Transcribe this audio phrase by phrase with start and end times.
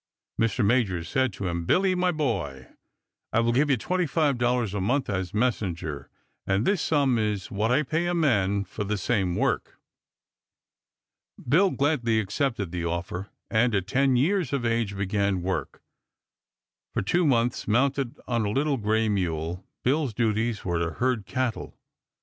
[0.41, 0.65] Mr.
[0.65, 2.69] Majors said to him: "Billy, my boy,
[3.31, 6.09] I will give you $25 a month as messenger,
[6.47, 9.77] and this sum is what I pay a man for the same work."
[11.47, 15.83] Bill gladly accepted the offer, and at ten years of age began work.
[16.95, 21.77] For two months, mounted on a little gray mule, Bill's duties were to herd cattle.